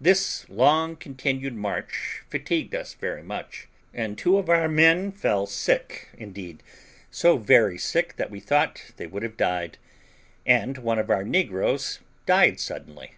[0.00, 6.08] This long continued march fatigued us very much, and two of our men fell sick,
[6.18, 6.60] indeed,
[7.08, 9.78] so very sick that we thought they would have died;
[10.44, 13.12] and one of our negroes died suddenly.